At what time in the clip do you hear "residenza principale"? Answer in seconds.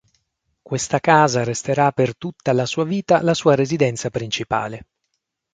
3.53-4.87